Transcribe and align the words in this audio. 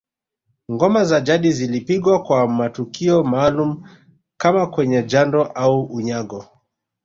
Ngoma 0.71 1.03
za 1.05 1.21
jadi 1.21 1.51
zilipigwa 1.51 2.23
kwa 2.23 2.47
matukio 2.47 3.23
maalumu 3.23 3.89
kama 4.37 4.67
kwenye 4.67 5.03
jando 5.03 5.43
au 5.43 5.83
unyago 5.85 6.45